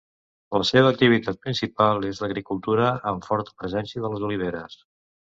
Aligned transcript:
La 0.61 0.67
seva 0.69 0.89
activitat 0.93 1.41
principal 1.43 2.09
és 2.13 2.23
l'agricultura 2.25 2.91
amb 3.13 3.31
forta 3.31 3.57
presència 3.63 4.07
de 4.07 4.15
les 4.17 4.29
oliveres. 4.31 4.85